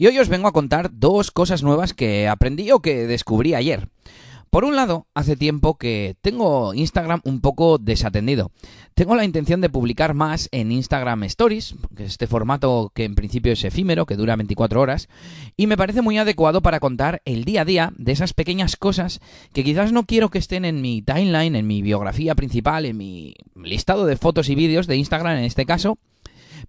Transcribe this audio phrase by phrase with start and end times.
[0.00, 3.90] y hoy os vengo a contar dos cosas nuevas que aprendí o que descubrí ayer.
[4.48, 8.50] Por un lado, hace tiempo que tengo Instagram un poco desatendido.
[8.94, 13.14] Tengo la intención de publicar más en Instagram Stories, que es este formato que en
[13.14, 15.10] principio es efímero, que dura 24 horas,
[15.58, 19.20] y me parece muy adecuado para contar el día a día de esas pequeñas cosas
[19.52, 23.34] que quizás no quiero que estén en mi timeline, en mi biografía principal, en mi
[23.54, 25.98] listado de fotos y vídeos de Instagram en este caso,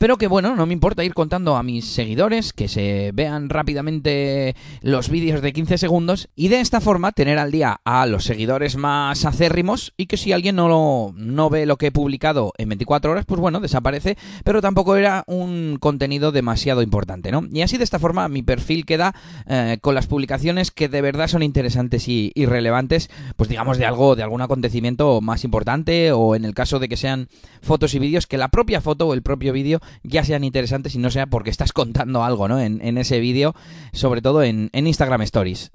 [0.00, 4.56] pero que bueno, no me importa ir contando a mis seguidores que se vean rápidamente
[4.80, 8.76] los vídeos de 15 segundos y de esta forma tener al día a los seguidores
[8.76, 12.70] más acérrimos y que si alguien no, lo, no ve lo que he publicado en
[12.70, 17.46] 24 horas, pues bueno, desaparece, pero tampoco era un contenido demasiado importante, ¿no?
[17.52, 19.14] Y así de esta forma mi perfil queda
[19.48, 23.84] eh, con las publicaciones que de verdad son interesantes y, y relevantes, pues digamos de
[23.84, 27.28] algo, de algún acontecimiento más importante o en el caso de que sean
[27.60, 30.98] fotos y vídeos, que la propia foto o el propio vídeo ya sean interesantes y
[30.98, 32.60] no sea porque estás contando algo, ¿no?
[32.60, 33.54] En, ese vídeo,
[33.92, 35.70] sobre todo en Instagram Stories.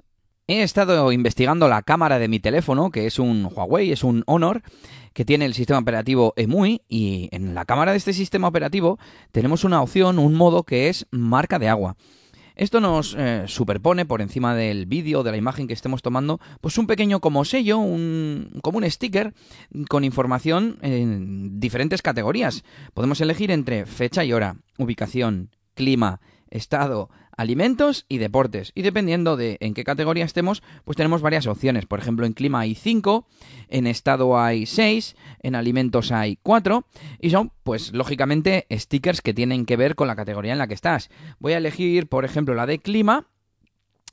[0.48, 4.62] He estado investigando la cámara de mi teléfono, que es un Huawei, es un Honor,
[5.12, 8.96] que tiene el sistema operativo EMUI, y en la cámara de este sistema operativo
[9.32, 11.96] tenemos una opción, un modo que es marca de agua.
[12.56, 16.78] Esto nos eh, superpone por encima del vídeo, de la imagen que estemos tomando, pues
[16.78, 19.34] un pequeño como sello, un, como un sticker
[19.90, 22.64] con información en diferentes categorías.
[22.94, 28.72] Podemos elegir entre fecha y hora, ubicación, clima, estado, alimentos y deportes.
[28.74, 31.86] Y dependiendo de en qué categoría estemos, pues tenemos varias opciones.
[31.86, 33.26] Por ejemplo, en clima hay 5,
[33.68, 36.86] en estado hay 6, en alimentos hay 4
[37.20, 40.74] y son, pues lógicamente, stickers que tienen que ver con la categoría en la que
[40.74, 41.10] estás.
[41.38, 43.26] Voy a elegir, por ejemplo, la de clima.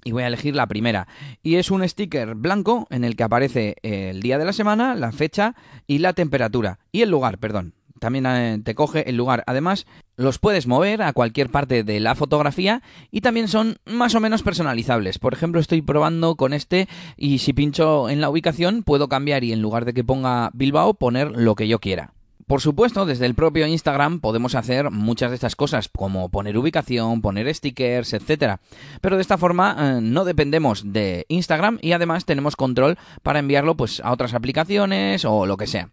[0.05, 1.07] Y voy a elegir la primera.
[1.41, 5.13] Y es un sticker blanco en el que aparece el día de la semana, la
[5.13, 5.55] fecha
[5.87, 6.79] y la temperatura.
[6.91, 7.73] Y el lugar, perdón
[8.03, 9.45] también eh, te coge el lugar.
[9.47, 9.87] Además,
[10.17, 14.43] los puedes mover a cualquier parte de la fotografía y también son más o menos
[14.43, 15.19] personalizables.
[15.19, 19.53] Por ejemplo, estoy probando con este y si pincho en la ubicación puedo cambiar y
[19.53, 22.11] en lugar de que ponga Bilbao poner lo que yo quiera.
[22.45, 27.21] Por supuesto, desde el propio Instagram podemos hacer muchas de estas cosas, como poner ubicación,
[27.21, 28.57] poner stickers, etc.
[28.99, 33.77] Pero de esta forma eh, no dependemos de Instagram y además tenemos control para enviarlo
[33.77, 35.89] pues, a otras aplicaciones o lo que sea.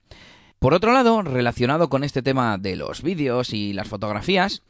[0.61, 4.63] Por otro lado, relacionado con este tema de los vídeos y las fotografías,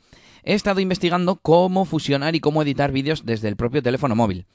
[0.45, 4.47] he estado investigando cómo fusionar y cómo editar vídeos desde el propio teléfono móvil.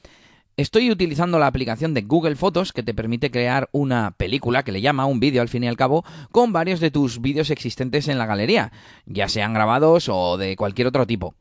[0.56, 4.80] Estoy utilizando la aplicación de Google Fotos que te permite crear una película que le
[4.80, 8.16] llama un vídeo al fin y al cabo con varios de tus vídeos existentes en
[8.16, 8.72] la galería,
[9.04, 11.34] ya sean grabados o de cualquier otro tipo.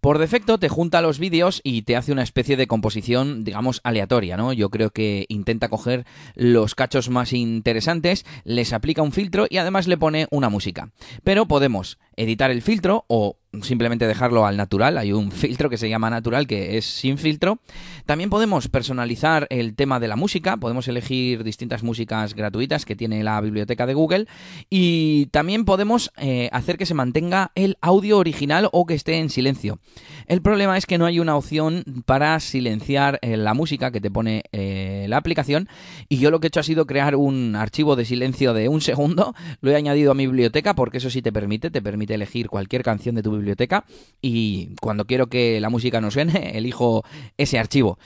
[0.00, 4.38] Por defecto te junta los vídeos y te hace una especie de composición, digamos, aleatoria,
[4.38, 4.54] ¿no?
[4.54, 9.88] Yo creo que intenta coger los cachos más interesantes, les aplica un filtro y además
[9.88, 10.90] le pone una música.
[11.22, 14.96] Pero podemos editar el filtro o simplemente dejarlo al natural.
[14.98, 17.58] Hay un filtro que se llama natural que es sin filtro.
[18.06, 20.56] También podemos personalizar el tema de la música.
[20.56, 24.26] Podemos elegir distintas músicas gratuitas que tiene la biblioteca de Google.
[24.68, 29.30] Y también podemos eh, hacer que se mantenga el audio original o que esté en
[29.30, 29.80] silencio.
[30.26, 34.10] El problema es que no hay una opción para silenciar eh, la música que te
[34.10, 35.68] pone eh, la aplicación.
[36.08, 38.80] Y yo lo que he hecho ha sido crear un archivo de silencio de un
[38.80, 39.34] segundo.
[39.60, 41.70] Lo he añadido a mi biblioteca porque eso sí te permite.
[41.70, 43.84] Te permite elegir cualquier canción de tu biblioteca
[44.20, 47.04] y cuando quiero que la música no suene, elijo
[47.36, 47.98] ese archivo.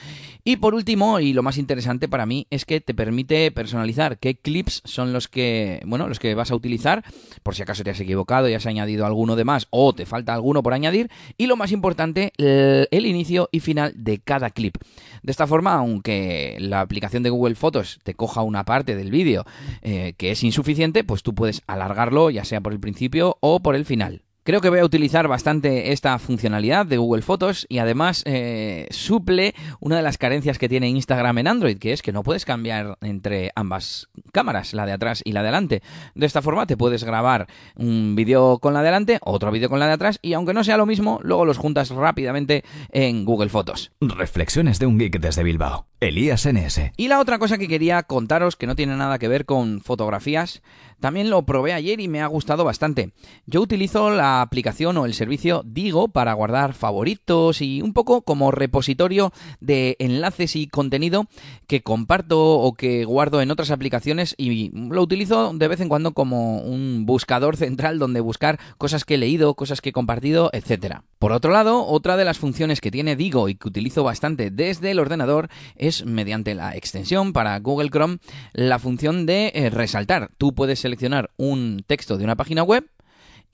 [0.47, 4.35] Y por último, y lo más interesante para mí, es que te permite personalizar qué
[4.35, 7.03] clips son los que, bueno, los que vas a utilizar,
[7.43, 10.35] por si acaso te has equivocado y has añadido alguno de más o te falta
[10.35, 14.77] alguno por añadir, y lo más importante, el inicio y final de cada clip.
[15.25, 19.47] De esta forma, aunque la aplicación de Google Fotos te coja una parte del vídeo
[19.81, 23.75] eh, que es insuficiente, pues tú puedes alargarlo ya sea por el principio o por
[23.75, 24.21] el final.
[24.45, 29.55] Creo que voy a utilizar bastante esta funcionalidad de Google Fotos y además eh, suple
[29.81, 32.99] una de las carencias que tiene Instagram en Android, que es que no puedes cambiar
[33.01, 35.81] entre ambas cámaras, la de atrás y la de.
[36.15, 39.81] De esta forma te puedes grabar un vídeo con la de adelante, otro vídeo con
[39.81, 43.49] la de atrás y aunque no sea lo mismo, luego los juntas rápidamente en Google
[43.49, 43.93] Fotos.
[44.03, 46.93] Reflexiones de un geek desde Bilbao Elías NS.
[46.97, 50.63] Y la otra cosa que quería contaros, que no tiene nada que ver con fotografías,
[51.01, 53.11] también lo probé ayer y me ha gustado bastante.
[53.47, 58.51] Yo utilizo la aplicación o el servicio Digo para guardar favoritos y un poco como
[58.51, 61.27] repositorio de enlaces y contenido
[61.67, 66.13] que comparto o que guardo en otras aplicaciones y lo utilizo de vez en cuando
[66.13, 71.05] como un buscador central donde buscar cosas que he leído, cosas que he compartido, etcétera.
[71.25, 74.91] Por otro lado, otra de las funciones que tiene Digo y que utilizo bastante desde
[74.91, 78.19] el ordenador es mediante la extensión para Google Chrome
[78.53, 80.29] la función de eh, resaltar.
[80.37, 82.91] Tú puedes seleccionar un texto de una página web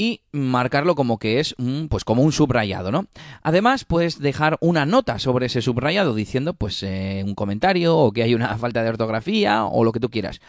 [0.01, 1.55] y marcarlo como que es
[1.91, 3.05] pues como un subrayado, ¿no?
[3.43, 8.23] Además, puedes dejar una nota sobre ese subrayado diciendo, pues, eh, un comentario o que
[8.23, 10.41] hay una falta de ortografía o lo que tú quieras.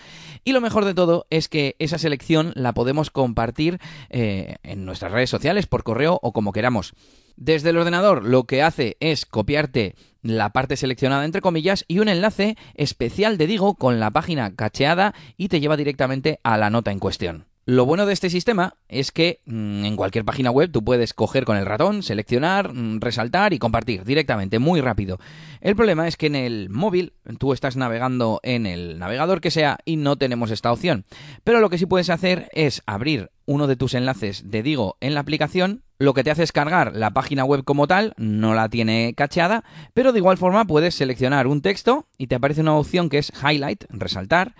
[0.46, 5.12] Y lo mejor de todo es que esa selección la podemos compartir eh, en nuestras
[5.12, 6.94] redes sociales, por correo o como queramos.
[7.36, 12.08] Desde el ordenador lo que hace es copiarte la parte seleccionada entre comillas y un
[12.08, 16.94] enlace especial de Digo con la página cacheada y te lleva directamente a la nota
[16.94, 17.51] en cuestión.
[17.66, 21.46] Lo bueno de este sistema es que mm, en cualquier página web tú puedes coger
[21.46, 25.20] con el ratón, seleccionar, mm, resaltar y compartir directamente, muy rápido.
[25.62, 29.78] El problema es que en el móvil tú estás navegando en el navegador que sea
[29.86, 31.06] y no tenemos esta opción.
[31.44, 35.14] Pero lo que sí puedes hacer es abrir uno de tus enlaces de Digo en
[35.14, 38.70] la aplicación, lo que te hace es cargar la página web como tal, no la
[38.70, 39.64] tiene cacheada,
[39.94, 43.32] pero de igual forma puedes seleccionar un texto y te aparece una opción que es
[43.44, 44.56] highlight, resaltar,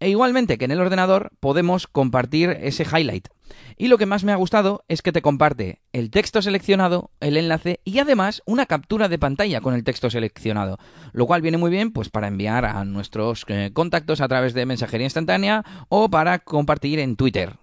[0.00, 3.28] e igualmente que en el ordenador podemos compartir ese highlight.
[3.76, 7.36] Y lo que más me ha gustado es que te comparte el texto seleccionado, el
[7.36, 10.78] enlace y además una captura de pantalla con el texto seleccionado,
[11.12, 14.66] lo cual viene muy bien pues para enviar a nuestros eh, contactos a través de
[14.66, 17.56] mensajería instantánea o para compartir en Twitter.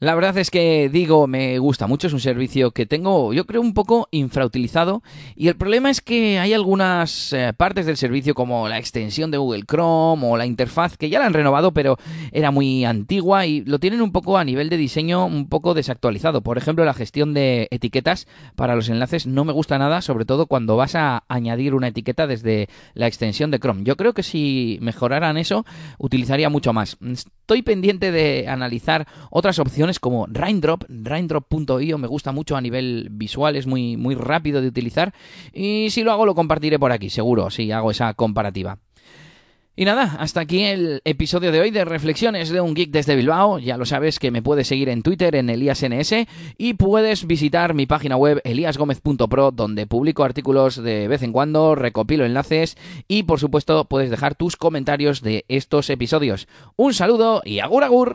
[0.00, 3.60] La verdad es que digo, me gusta mucho, es un servicio que tengo, yo creo,
[3.60, 5.04] un poco infrautilizado
[5.36, 9.38] y el problema es que hay algunas eh, partes del servicio como la extensión de
[9.38, 11.96] Google Chrome o la interfaz que ya la han renovado pero
[12.32, 16.42] era muy antigua y lo tienen un poco a nivel de diseño un poco desactualizado.
[16.42, 18.26] Por ejemplo, la gestión de etiquetas
[18.56, 22.26] para los enlaces no me gusta nada, sobre todo cuando vas a añadir una etiqueta
[22.26, 23.84] desde la extensión de Chrome.
[23.84, 25.64] Yo creo que si mejoraran eso,
[25.98, 26.98] utilizaría mucho más.
[27.00, 33.56] Estoy pendiente de analizar otras opciones como Raindrop, raindrop.io me gusta mucho a nivel visual,
[33.56, 35.14] es muy, muy rápido de utilizar
[35.52, 38.78] y si lo hago lo compartiré por aquí, seguro, si hago esa comparativa.
[39.76, 43.58] Y nada, hasta aquí el episodio de hoy de Reflexiones de un Geek desde Bilbao.
[43.58, 47.84] Ya lo sabes que me puedes seguir en Twitter en ElíasNS y puedes visitar mi
[47.84, 52.76] página web eliasgomez.pro donde publico artículos de vez en cuando, recopilo enlaces
[53.08, 56.46] y por supuesto puedes dejar tus comentarios de estos episodios.
[56.76, 58.14] Un saludo y agur agur.